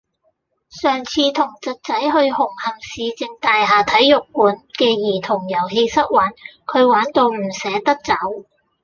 [0.81, 6.33] 上次同侄仔去紅磡市政大廈體育館嘅兒童遊戲室玩，
[6.65, 8.47] 佢玩到唔捨得走。